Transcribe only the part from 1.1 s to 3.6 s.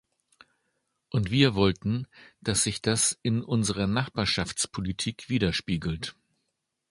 Und wir wollten, dass sich das in